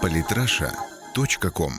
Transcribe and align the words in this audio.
Политраша.ком 0.00 1.72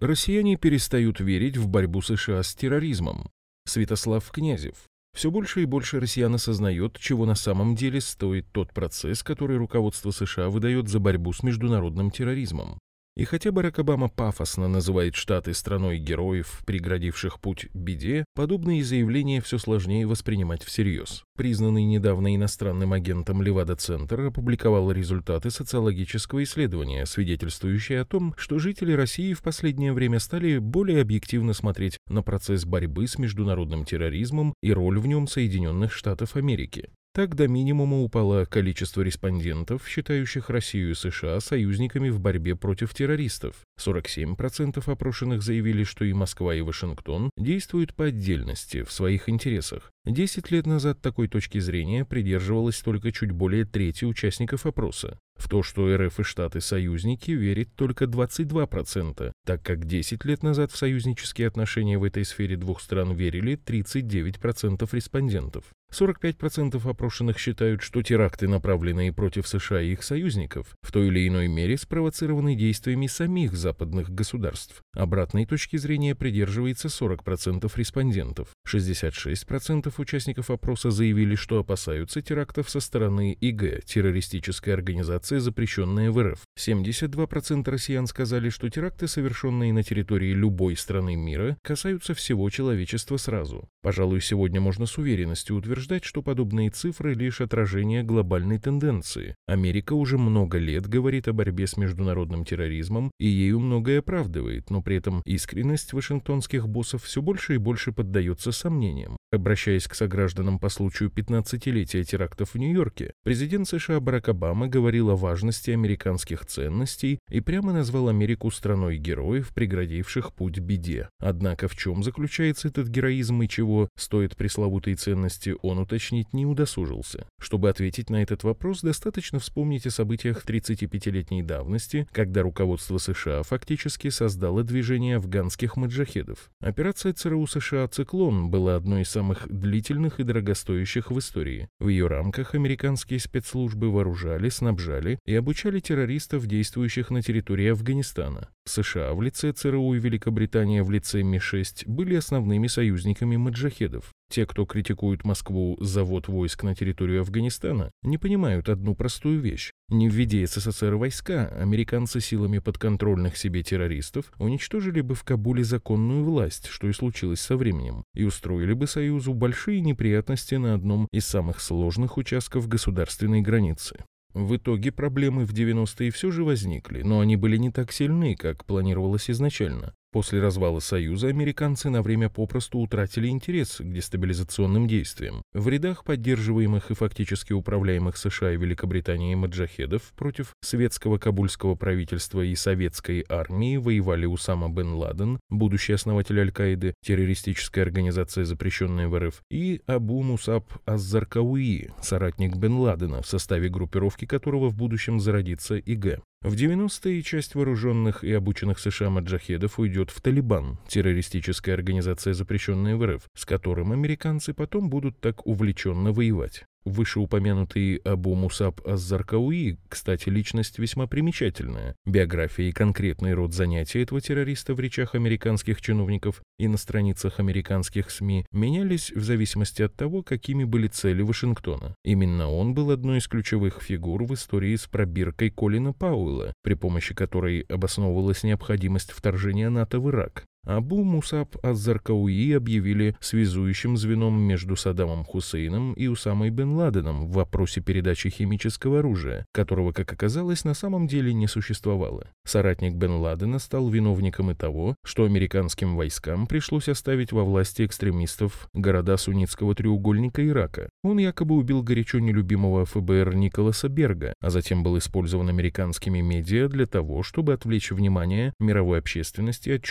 Россияне 0.00 0.56
перестают 0.56 1.20
верить 1.20 1.56
в 1.56 1.68
борьбу 1.68 2.02
США 2.02 2.42
с 2.42 2.54
терроризмом. 2.54 3.30
Святослав 3.66 4.30
Князев. 4.30 4.74
Все 5.14 5.30
больше 5.30 5.62
и 5.62 5.64
больше 5.64 6.00
россиян 6.00 6.34
осознает, 6.34 6.98
чего 6.98 7.26
на 7.26 7.34
самом 7.34 7.74
деле 7.74 8.00
стоит 8.00 8.46
тот 8.52 8.72
процесс, 8.72 9.22
который 9.22 9.56
руководство 9.56 10.10
США 10.10 10.48
выдает 10.48 10.88
за 10.88 11.00
борьбу 11.00 11.32
с 11.32 11.42
международным 11.42 12.10
терроризмом. 12.10 12.78
И 13.18 13.24
хотя 13.24 13.50
Барак 13.50 13.80
Обама 13.80 14.08
пафосно 14.08 14.68
называет 14.68 15.16
Штаты 15.16 15.52
страной 15.52 15.98
героев, 15.98 16.62
преградивших 16.64 17.40
путь 17.40 17.66
беде, 17.74 18.24
подобные 18.36 18.84
заявления 18.84 19.40
все 19.40 19.58
сложнее 19.58 20.06
воспринимать 20.06 20.62
всерьез. 20.62 21.24
Признанный 21.36 21.82
недавно 21.82 22.36
иностранным 22.36 22.92
агентом 22.92 23.42
Левада-центр 23.42 24.20
опубликовал 24.20 24.92
результаты 24.92 25.50
социологического 25.50 26.44
исследования, 26.44 27.06
свидетельствующие 27.06 28.02
о 28.02 28.04
том, 28.04 28.34
что 28.36 28.60
жители 28.60 28.92
России 28.92 29.32
в 29.32 29.42
последнее 29.42 29.92
время 29.92 30.20
стали 30.20 30.58
более 30.58 31.00
объективно 31.00 31.54
смотреть 31.54 31.98
на 32.08 32.22
процесс 32.22 32.64
борьбы 32.66 33.08
с 33.08 33.18
международным 33.18 33.84
терроризмом 33.84 34.54
и 34.62 34.72
роль 34.72 35.00
в 35.00 35.08
нем 35.08 35.26
Соединенных 35.26 35.92
Штатов 35.92 36.36
Америки. 36.36 36.88
Так 37.14 37.34
до 37.34 37.48
минимума 37.48 38.00
упало 38.00 38.44
количество 38.44 39.02
респондентов, 39.02 39.88
считающих 39.88 40.50
Россию 40.50 40.92
и 40.92 40.94
США 40.94 41.40
союзниками 41.40 42.10
в 42.10 42.20
борьбе 42.20 42.54
против 42.54 42.94
террористов. 42.94 43.56
47% 43.80 44.82
опрошенных 44.90 45.42
заявили, 45.42 45.84
что 45.84 46.04
и 46.04 46.12
Москва, 46.12 46.54
и 46.54 46.60
Вашингтон 46.60 47.30
действуют 47.36 47.94
по 47.94 48.04
отдельности, 48.04 48.82
в 48.82 48.92
своих 48.92 49.28
интересах. 49.28 49.90
Десять 50.04 50.50
лет 50.50 50.66
назад 50.66 51.00
такой 51.00 51.28
точки 51.28 51.58
зрения 51.58 52.04
придерживалось 52.04 52.80
только 52.80 53.10
чуть 53.10 53.32
более 53.32 53.64
трети 53.64 54.04
участников 54.04 54.64
опроса. 54.66 55.18
В 55.38 55.48
то, 55.48 55.62
что 55.62 55.96
РФ 55.96 56.20
и 56.20 56.22
Штаты 56.24 56.60
союзники, 56.60 57.30
верит 57.30 57.74
только 57.76 58.06
22%, 58.06 59.32
так 59.46 59.62
как 59.62 59.86
10 59.86 60.24
лет 60.24 60.42
назад 60.42 60.72
в 60.72 60.76
союзнические 60.76 61.46
отношения 61.46 61.96
в 61.96 62.04
этой 62.04 62.24
сфере 62.24 62.56
двух 62.56 62.80
стран 62.80 63.14
верили 63.14 63.56
39% 63.56 64.88
респондентов. 64.92 65.64
45% 65.92 66.86
опрошенных 66.88 67.38
считают, 67.38 67.82
что 67.82 68.02
теракты, 68.02 68.46
направленные 68.46 69.12
против 69.12 69.48
США 69.48 69.80
и 69.80 69.92
их 69.92 70.02
союзников, 70.02 70.74
в 70.82 70.92
той 70.92 71.06
или 71.08 71.26
иной 71.26 71.48
мере 71.48 71.78
спровоцированы 71.78 72.54
действиями 72.56 73.06
самих 73.06 73.54
западных 73.54 74.10
государств. 74.10 74.82
Обратной 74.92 75.46
точки 75.46 75.78
зрения 75.78 76.14
придерживается 76.14 76.88
40% 76.88 77.70
респондентов. 77.74 78.48
66% 78.68 79.94
участников 79.96 80.50
опроса 80.50 80.90
заявили, 80.90 81.36
что 81.36 81.60
опасаются 81.60 82.20
терактов 82.20 82.68
со 82.68 82.80
стороны 82.80 83.32
ИГ, 83.32 83.84
террористической 83.84 84.74
организации, 84.74 85.27
запрещенной 85.36 86.10
в 86.10 86.22
РФ. 86.22 86.40
72% 86.58 87.70
россиян 87.70 88.06
сказали, 88.06 88.48
что 88.48 88.68
теракты, 88.68 89.06
совершенные 89.06 89.72
на 89.72 89.82
территории 89.82 90.32
любой 90.32 90.76
страны 90.76 91.16
мира, 91.16 91.56
касаются 91.62 92.14
всего 92.14 92.48
человечества 92.50 93.18
сразу. 93.18 93.68
Пожалуй, 93.82 94.20
сегодня 94.20 94.60
можно 94.60 94.86
с 94.86 94.98
уверенностью 94.98 95.56
утверждать, 95.56 96.04
что 96.04 96.22
подобные 96.22 96.70
цифры 96.70 97.14
лишь 97.14 97.40
отражение 97.40 98.02
глобальной 98.02 98.58
тенденции. 98.58 99.34
Америка 99.46 99.92
уже 99.92 100.18
много 100.18 100.58
лет 100.58 100.86
говорит 100.86 101.28
о 101.28 101.32
борьбе 101.32 101.66
с 101.66 101.76
международным 101.76 102.44
терроризмом 102.44 103.10
и 103.18 103.26
ею 103.26 103.60
многое 103.60 103.98
оправдывает, 103.98 104.70
но 104.70 104.82
при 104.82 104.96
этом 104.96 105.22
искренность 105.24 105.92
вашингтонских 105.92 106.68
боссов 106.68 107.04
все 107.04 107.22
больше 107.22 107.54
и 107.54 107.58
больше 107.58 107.92
поддается 107.92 108.52
сомнениям. 108.52 109.16
Обращаясь 109.30 109.86
к 109.86 109.94
согражданам 109.94 110.58
по 110.58 110.70
случаю 110.70 111.10
15-летия 111.10 112.02
терактов 112.02 112.54
в 112.54 112.58
Нью-Йорке, 112.58 113.12
президент 113.24 113.68
США 113.68 114.00
Барак 114.00 114.30
Обама 114.30 114.68
говорил 114.68 115.10
о 115.10 115.16
важности 115.18 115.70
американских 115.70 116.46
ценностей 116.46 117.18
и 117.28 117.40
прямо 117.40 117.72
назвал 117.72 118.08
Америку 118.08 118.50
страной 118.50 118.96
героев, 118.96 119.52
преградивших 119.54 120.32
путь 120.32 120.58
беде. 120.58 121.10
Однако 121.18 121.68
в 121.68 121.76
чем 121.76 122.02
заключается 122.02 122.68
этот 122.68 122.88
героизм 122.88 123.42
и 123.42 123.48
чего 123.48 123.88
стоят 123.96 124.36
пресловутые 124.36 124.96
ценности 124.96 125.54
он 125.62 125.78
уточнить 125.78 126.32
не 126.32 126.46
удосужился. 126.46 127.26
Чтобы 127.40 127.68
ответить 127.68 128.10
на 128.10 128.22
этот 128.22 128.44
вопрос, 128.44 128.80
достаточно 128.82 129.38
вспомнить 129.38 129.86
о 129.86 129.90
событиях 129.90 130.44
35-летней 130.44 131.42
давности, 131.42 132.06
когда 132.12 132.42
руководство 132.42 132.98
США 132.98 133.42
фактически 133.42 134.08
создало 134.10 134.62
движение 134.62 135.16
афганских 135.16 135.76
маджахедов. 135.76 136.50
Операция 136.60 137.12
ЦРУ 137.12 137.46
США 137.46 137.88
«Циклон» 137.88 138.50
была 138.50 138.76
одной 138.76 139.02
из 139.02 139.10
самых 139.10 139.46
длительных 139.48 140.20
и 140.20 140.24
дорогостоящих 140.24 141.10
в 141.10 141.18
истории. 141.18 141.68
В 141.78 141.88
ее 141.88 142.06
рамках 142.06 142.54
американские 142.54 143.20
спецслужбы 143.20 143.90
вооружали, 143.90 144.48
снабжали 144.48 145.07
и 145.24 145.34
обучали 145.34 145.80
террористов, 145.80 146.46
действующих 146.46 147.10
на 147.10 147.22
территории 147.22 147.68
Афганистана. 147.68 148.48
США 148.66 149.14
в 149.14 149.22
лице 149.22 149.52
ЦРУ 149.52 149.94
и 149.94 149.98
Великобритания 149.98 150.82
в 150.82 150.90
лице 150.90 151.22
Ми-6 151.22 151.84
были 151.86 152.16
основными 152.16 152.66
союзниками 152.66 153.36
маджахедов. 153.36 154.12
Те, 154.30 154.44
кто 154.44 154.66
критикует 154.66 155.24
Москву 155.24 155.78
за 155.80 156.04
ввод 156.04 156.28
войск 156.28 156.62
на 156.62 156.74
территорию 156.74 157.22
Афганистана, 157.22 157.90
не 158.02 158.18
понимают 158.18 158.68
одну 158.68 158.94
простую 158.94 159.40
вещь. 159.40 159.72
Не 159.88 160.08
введя 160.08 160.46
СССР 160.46 160.96
войска, 160.96 161.48
американцы 161.48 162.20
силами 162.20 162.58
подконтрольных 162.58 163.38
себе 163.38 163.62
террористов 163.62 164.30
уничтожили 164.38 165.00
бы 165.00 165.14
в 165.14 165.24
Кабуле 165.24 165.64
законную 165.64 166.24
власть, 166.24 166.66
что 166.66 166.88
и 166.88 166.92
случилось 166.92 167.40
со 167.40 167.56
временем, 167.56 168.04
и 168.14 168.24
устроили 168.24 168.74
бы 168.74 168.86
Союзу 168.86 169.32
большие 169.32 169.80
неприятности 169.80 170.56
на 170.56 170.74
одном 170.74 171.08
из 171.10 171.24
самых 171.24 171.60
сложных 171.60 172.18
участков 172.18 172.68
государственной 172.68 173.40
границы. 173.40 174.04
В 174.38 174.54
итоге 174.54 174.92
проблемы 174.92 175.44
в 175.44 175.52
90-е 175.52 176.12
все 176.12 176.30
же 176.30 176.44
возникли, 176.44 177.02
но 177.02 177.18
они 177.18 177.34
были 177.34 177.56
не 177.56 177.72
так 177.72 177.90
сильны, 177.90 178.36
как 178.36 178.64
планировалось 178.64 179.28
изначально. 179.30 179.96
После 180.10 180.40
развала 180.40 180.80
Союза 180.80 181.28
американцы 181.28 181.90
на 181.90 182.00
время 182.00 182.30
попросту 182.30 182.78
утратили 182.78 183.28
интерес 183.28 183.76
к 183.78 183.92
дестабилизационным 183.92 184.88
действиям. 184.88 185.42
В 185.52 185.68
рядах 185.68 186.02
поддерживаемых 186.02 186.90
и 186.90 186.94
фактически 186.94 187.52
управляемых 187.52 188.16
США 188.16 188.52
и 188.52 188.56
Великобританией 188.56 189.34
маджахедов 189.34 190.14
против 190.16 190.54
светского 190.62 191.18
кабульского 191.18 191.74
правительства 191.74 192.40
и 192.40 192.54
советской 192.54 193.26
армии 193.28 193.76
воевали 193.76 194.24
Усама 194.24 194.70
бен 194.70 194.94
Ладен, 194.94 195.40
будущий 195.50 195.92
основатель 195.92 196.40
Аль-Каиды, 196.40 196.94
террористическая 197.04 197.84
организация, 197.84 198.46
запрещенная 198.46 199.08
в 199.08 199.18
РФ, 199.18 199.42
и 199.50 199.82
Абу 199.86 200.22
Мусаб 200.22 200.72
Аззаркауи, 200.86 201.90
соратник 202.00 202.56
бен 202.56 202.78
Ладена, 202.78 203.20
в 203.20 203.26
составе 203.26 203.68
группировки 203.68 204.24
которого 204.24 204.70
в 204.70 204.74
будущем 204.74 205.20
зародится 205.20 205.76
ИГ. 205.76 206.20
В 206.40 206.54
90-е 206.54 207.20
часть 207.22 207.56
вооруженных 207.56 208.22
и 208.22 208.32
обученных 208.32 208.78
США 208.78 209.10
маджахедов 209.10 209.80
уйдет 209.80 210.10
в 210.10 210.20
Талибан, 210.20 210.78
террористическая 210.86 211.74
организация, 211.74 212.32
запрещенная 212.32 212.94
в 212.94 213.04
РФ, 213.04 213.28
с 213.34 213.44
которым 213.44 213.90
американцы 213.90 214.54
потом 214.54 214.88
будут 214.88 215.18
так 215.18 215.44
увлеченно 215.48 216.12
воевать. 216.12 216.64
Вышеупомянутый 216.88 217.96
Абу 217.96 218.34
Мусаб 218.34 218.86
Аззаркауи, 218.86 219.78
кстати, 219.88 220.28
личность 220.28 220.78
весьма 220.78 221.06
примечательная. 221.06 221.94
Биография 222.06 222.68
и 222.68 222.72
конкретный 222.72 223.34
род 223.34 223.54
занятий 223.54 224.00
этого 224.00 224.20
террориста 224.20 224.74
в 224.74 224.80
речах 224.80 225.14
американских 225.14 225.80
чиновников 225.80 226.42
и 226.58 226.66
на 226.66 226.76
страницах 226.76 227.38
американских 227.40 228.10
СМИ 228.10 228.46
менялись 228.52 229.12
в 229.12 229.22
зависимости 229.22 229.82
от 229.82 229.94
того, 229.94 230.22
какими 230.22 230.64
были 230.64 230.88
цели 230.88 231.22
Вашингтона. 231.22 231.94
Именно 232.04 232.50
он 232.50 232.74
был 232.74 232.90
одной 232.90 233.18
из 233.18 233.28
ключевых 233.28 233.80
фигур 233.82 234.24
в 234.24 234.34
истории 234.34 234.76
с 234.76 234.86
пробиркой 234.86 235.50
Колина 235.50 235.92
Пауэлла, 235.92 236.52
при 236.62 236.74
помощи 236.74 237.14
которой 237.14 237.60
обосновывалась 237.60 238.42
необходимость 238.42 239.12
вторжения 239.12 239.70
НАТО 239.70 240.00
в 240.00 240.10
Ирак. 240.10 240.44
Абу 240.64 241.02
Мусаб 241.02 241.56
Аззаркауи 241.62 242.52
объявили 242.52 243.16
связующим 243.20 243.96
звеном 243.96 244.38
между 244.38 244.76
Саддамом 244.76 245.24
Хусейном 245.24 245.94
и 245.94 246.08
Усамой 246.08 246.50
бен 246.50 246.72
Ладеном 246.72 247.26
в 247.26 247.32
вопросе 247.32 247.80
передачи 247.80 248.28
химического 248.28 248.98
оружия, 248.98 249.46
которого, 249.52 249.92
как 249.92 250.12
оказалось, 250.12 250.64
на 250.64 250.74
самом 250.74 251.06
деле 251.06 251.32
не 251.32 251.46
существовало. 251.46 252.28
Соратник 252.44 252.94
бен 252.94 253.12
Ладена 253.12 253.58
стал 253.58 253.88
виновником 253.88 254.50
и 254.50 254.54
того, 254.54 254.94
что 255.04 255.24
американским 255.24 255.96
войскам 255.96 256.46
пришлось 256.46 256.88
оставить 256.88 257.32
во 257.32 257.44
власти 257.44 257.86
экстремистов 257.86 258.68
города 258.74 259.16
суннитского 259.16 259.74
треугольника 259.74 260.46
Ирака. 260.46 260.90
Он 261.02 261.18
якобы 261.18 261.56
убил 261.56 261.82
горячо 261.82 262.18
нелюбимого 262.18 262.84
ФБР 262.84 263.34
Николаса 263.34 263.88
Берга, 263.88 264.34
а 264.40 264.50
затем 264.50 264.82
был 264.82 264.98
использован 264.98 265.48
американскими 265.48 266.20
медиа 266.20 266.68
для 266.68 266.86
того, 266.86 267.22
чтобы 267.22 267.54
отвлечь 267.54 267.90
внимание 267.90 268.52
мировой 268.58 268.98
общественности 268.98 269.70
от 269.70 269.82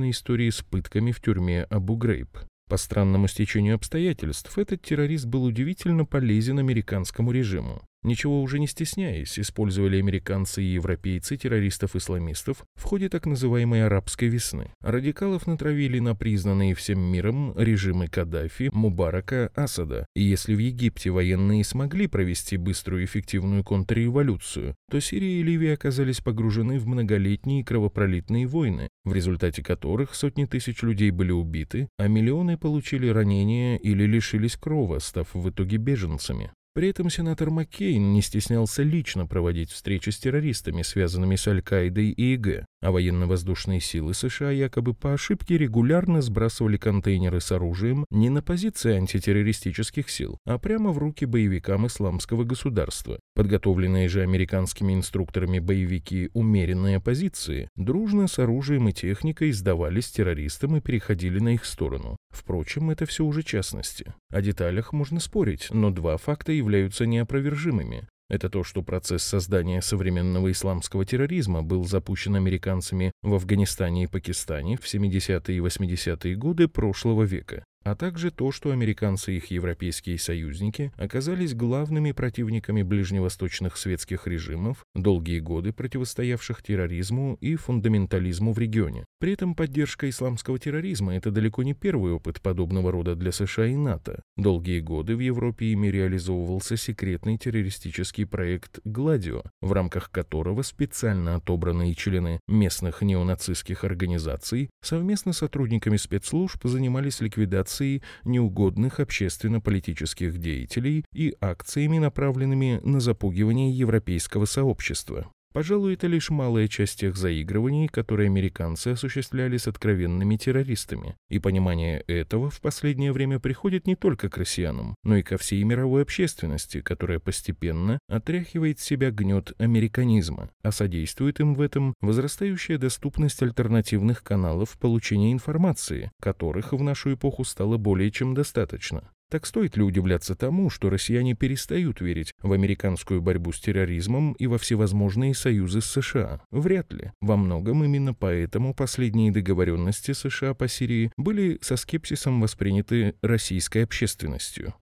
чудовищной 0.00 0.10
истории 0.10 0.50
с 0.50 0.62
пытками 0.62 1.12
в 1.12 1.20
тюрьме 1.20 1.64
Абу-Грейб. 1.64 2.28
По 2.68 2.76
странному 2.76 3.28
стечению 3.28 3.74
обстоятельств, 3.74 4.56
этот 4.58 4.82
террорист 4.82 5.26
был 5.26 5.44
удивительно 5.44 6.04
полезен 6.04 6.58
американскому 6.58 7.32
режиму. 7.32 7.82
Ничего 8.02 8.40
уже 8.40 8.58
не 8.58 8.66
стесняясь, 8.66 9.38
использовали 9.38 9.98
американцы 9.98 10.62
и 10.62 10.72
европейцы 10.72 11.36
террористов-исламистов 11.36 12.64
в 12.74 12.84
ходе 12.84 13.10
так 13.10 13.26
называемой 13.26 13.84
«арабской 13.84 14.28
весны». 14.28 14.72
Радикалов 14.80 15.46
натравили 15.46 15.98
на 15.98 16.14
признанные 16.14 16.74
всем 16.74 16.98
миром 16.98 17.52
режимы 17.58 18.08
Каддафи, 18.08 18.70
Мубарака, 18.72 19.50
Асада. 19.54 20.06
И 20.14 20.22
если 20.22 20.54
в 20.54 20.58
Египте 20.58 21.10
военные 21.10 21.62
смогли 21.62 22.06
провести 22.06 22.56
быструю 22.56 23.02
и 23.02 23.04
эффективную 23.04 23.64
контрреволюцию, 23.64 24.76
то 24.90 24.98
Сирия 24.98 25.40
и 25.40 25.42
Ливия 25.42 25.74
оказались 25.74 26.20
погружены 26.20 26.78
в 26.78 26.86
многолетние 26.86 27.64
кровопролитные 27.64 28.46
войны, 28.46 28.88
в 29.04 29.12
результате 29.12 29.62
которых 29.62 30.14
сотни 30.14 30.46
тысяч 30.46 30.82
людей 30.82 31.10
были 31.10 31.32
убиты, 31.32 31.88
а 31.98 32.08
миллионы 32.08 32.56
получили 32.56 33.08
ранения 33.08 33.76
или 33.76 34.04
лишились 34.04 34.56
крова, 34.56 35.00
став 35.00 35.34
в 35.34 35.50
итоге 35.50 35.76
беженцами. 35.76 36.50
При 36.72 36.88
этом 36.88 37.10
сенатор 37.10 37.50
Маккейн 37.50 38.12
не 38.12 38.22
стеснялся 38.22 38.82
лично 38.82 39.26
проводить 39.26 39.72
встречи 39.72 40.10
с 40.10 40.18
террористами, 40.18 40.82
связанными 40.82 41.34
с 41.34 41.48
Аль-Каидой 41.48 42.10
и 42.10 42.34
ИГ, 42.34 42.64
а 42.80 42.90
военно-воздушные 42.90 43.80
силы 43.80 44.14
США 44.14 44.50
якобы 44.50 44.94
по 44.94 45.12
ошибке 45.12 45.58
регулярно 45.58 46.22
сбрасывали 46.22 46.76
контейнеры 46.76 47.40
с 47.40 47.52
оружием 47.52 48.04
не 48.10 48.30
на 48.30 48.42
позиции 48.42 48.94
антитеррористических 48.94 50.08
сил, 50.08 50.38
а 50.46 50.58
прямо 50.58 50.90
в 50.92 50.98
руки 50.98 51.24
боевикам 51.24 51.86
исламского 51.86 52.44
государства. 52.44 53.20
Подготовленные 53.34 54.08
же 54.08 54.22
американскими 54.22 54.94
инструкторами 54.94 55.58
боевики 55.58 56.30
умеренные 56.34 57.00
позиции 57.00 57.68
дружно 57.76 58.26
с 58.28 58.38
оружием 58.38 58.88
и 58.88 58.92
техникой 58.92 59.52
сдавались 59.52 60.10
террористам 60.10 60.76
и 60.76 60.80
переходили 60.80 61.38
на 61.38 61.54
их 61.54 61.64
сторону. 61.64 62.16
Впрочем, 62.30 62.90
это 62.90 63.06
все 63.06 63.24
уже 63.24 63.42
частности. 63.42 64.14
О 64.30 64.40
деталях 64.40 64.92
можно 64.92 65.20
спорить, 65.20 65.68
но 65.70 65.90
два 65.90 66.16
факта 66.16 66.52
являются 66.52 67.06
неопровержимыми. 67.06 68.08
Это 68.30 68.48
то, 68.48 68.62
что 68.62 68.82
процесс 68.82 69.24
создания 69.24 69.82
современного 69.82 70.52
исламского 70.52 71.04
терроризма 71.04 71.64
был 71.64 71.84
запущен 71.84 72.36
американцами 72.36 73.10
в 73.22 73.34
Афганистане 73.34 74.04
и 74.04 74.06
Пакистане 74.06 74.76
в 74.76 74.84
70-е 74.84 75.56
и 75.56 75.60
80-е 75.60 76.36
годы 76.36 76.68
прошлого 76.68 77.24
века 77.24 77.64
а 77.84 77.94
также 77.94 78.30
то, 78.30 78.52
что 78.52 78.72
американцы 78.72 79.32
и 79.32 79.36
их 79.36 79.46
европейские 79.46 80.18
союзники 80.18 80.92
оказались 80.96 81.54
главными 81.54 82.12
противниками 82.12 82.82
ближневосточных 82.82 83.76
светских 83.76 84.26
режимов, 84.26 84.84
долгие 84.94 85.40
годы 85.40 85.72
противостоявших 85.72 86.62
терроризму 86.62 87.38
и 87.40 87.56
фундаментализму 87.56 88.52
в 88.52 88.58
регионе. 88.58 89.06
При 89.18 89.32
этом 89.32 89.54
поддержка 89.54 90.08
исламского 90.08 90.58
терроризма– 90.58 91.14
это 91.16 91.30
далеко 91.30 91.62
не 91.62 91.74
первый 91.74 92.12
опыт 92.12 92.40
подобного 92.42 92.92
рода 92.92 93.14
для 93.14 93.32
США 93.32 93.66
и 93.66 93.76
НАТО. 93.76 94.22
Долгие 94.36 94.80
годы 94.80 95.16
в 95.16 95.20
Европе 95.20 95.66
ими 95.72 95.86
реализовывался 95.88 96.76
секретный 96.76 97.38
террористический 97.38 98.26
проект 98.26 98.80
«Гладио», 98.84 99.42
в 99.62 99.72
рамках 99.72 100.10
которого 100.10 100.62
специально 100.62 101.36
отобранные 101.36 101.94
члены 101.94 102.40
местных 102.46 103.02
неонацистских 103.02 103.84
организаций 103.84 104.68
совместно 104.82 105.32
с 105.32 105.38
сотрудниками 105.38 105.96
спецслужб 105.96 106.60
занимались 106.64 107.20
ликвидацией 107.20 107.69
ликвидации 107.70 108.02
неугодных 108.24 109.00
общественно-политических 109.00 110.38
деятелей 110.38 111.04
и 111.12 111.34
акциями, 111.40 111.98
направленными 111.98 112.80
на 112.82 113.00
запугивание 113.00 113.70
европейского 113.70 114.44
сообщества. 114.46 115.30
Пожалуй, 115.52 115.94
это 115.94 116.06
лишь 116.06 116.30
малая 116.30 116.68
часть 116.68 117.00
тех 117.00 117.16
заигрываний, 117.16 117.88
которые 117.88 118.26
американцы 118.26 118.88
осуществляли 118.88 119.56
с 119.56 119.66
откровенными 119.66 120.36
террористами. 120.36 121.16
И 121.28 121.40
понимание 121.40 122.04
этого 122.06 122.50
в 122.50 122.60
последнее 122.60 123.12
время 123.12 123.40
приходит 123.40 123.88
не 123.88 123.96
только 123.96 124.30
к 124.30 124.38
россиянам, 124.38 124.94
но 125.02 125.16
и 125.16 125.22
ко 125.22 125.38
всей 125.38 125.64
мировой 125.64 126.02
общественности, 126.02 126.80
которая 126.80 127.18
постепенно 127.18 127.98
отряхивает 128.08 128.78
себя 128.78 129.10
гнет 129.10 129.52
американизма, 129.58 130.50
а 130.62 130.70
содействует 130.70 131.40
им 131.40 131.54
в 131.54 131.60
этом 131.60 131.94
возрастающая 132.00 132.78
доступность 132.78 133.42
альтернативных 133.42 134.22
каналов 134.22 134.78
получения 134.78 135.32
информации, 135.32 136.12
которых 136.22 136.72
в 136.72 136.80
нашу 136.80 137.14
эпоху 137.14 137.42
стало 137.42 137.76
более 137.76 138.12
чем 138.12 138.34
достаточно. 138.34 139.10
Так 139.30 139.46
стоит 139.46 139.76
ли 139.76 139.84
удивляться 139.84 140.34
тому, 140.34 140.70
что 140.70 140.90
россияне 140.90 141.34
перестают 141.34 142.00
верить 142.00 142.34
в 142.42 142.52
американскую 142.52 143.22
борьбу 143.22 143.52
с 143.52 143.60
терроризмом 143.60 144.32
и 144.32 144.48
во 144.48 144.58
всевозможные 144.58 145.34
союзы 145.34 145.80
с 145.80 145.86
США? 145.86 146.40
Вряд 146.50 146.92
ли. 146.92 147.12
Во 147.20 147.36
многом 147.36 147.84
именно 147.84 148.12
поэтому 148.12 148.74
последние 148.74 149.30
договоренности 149.30 150.12
США 150.12 150.54
по 150.54 150.66
Сирии 150.66 151.12
были 151.16 151.58
со 151.62 151.76
скепсисом 151.76 152.40
восприняты 152.40 153.14
российской 153.22 153.84
общественностью. 153.84 154.74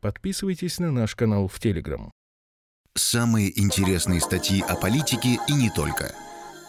Подписывайтесь 0.00 0.80
на 0.80 0.90
наш 0.90 1.14
канал 1.14 1.46
в 1.46 1.60
Телеграм. 1.60 2.10
Самые 2.96 3.58
интересные 3.60 4.20
статьи 4.20 4.60
о 4.68 4.74
политике 4.74 5.38
и 5.48 5.52
не 5.52 5.70
только. 5.70 6.12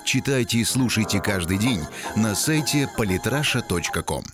Читайте 0.05 0.59
и 0.59 0.63
слушайте 0.63 1.19
каждый 1.19 1.57
день 1.57 1.81
на 2.15 2.35
сайте 2.35 2.87
polytrasha.com. 2.97 4.25